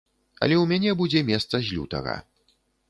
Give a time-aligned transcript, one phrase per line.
[0.45, 2.21] Але ў мяне будзе месца з лютага.